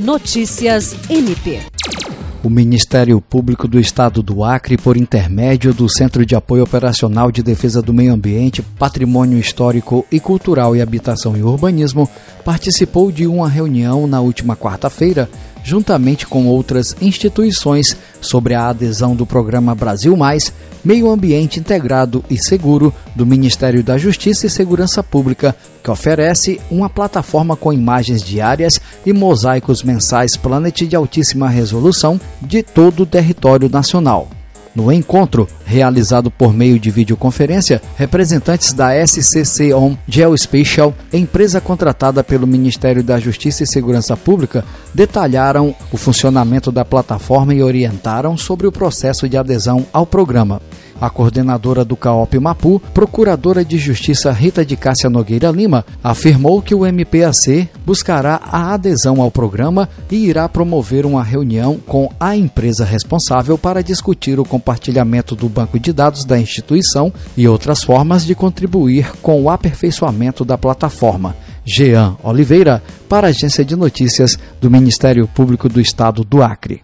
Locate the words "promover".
60.46-61.06